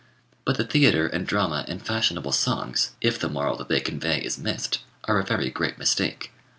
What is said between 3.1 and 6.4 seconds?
the moral that they convey is missed, are a very great mistake.